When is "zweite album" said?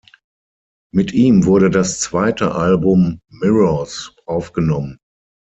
1.99-3.19